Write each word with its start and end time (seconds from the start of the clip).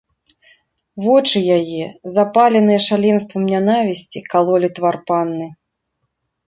Вочы 1.03 1.37
яе, 1.57 1.85
запаленыя 2.15 2.79
шаленствам 2.89 3.43
нянавісці, 3.53 4.19
калолі 4.35 4.67
твар 4.81 4.95
панны. 5.11 5.47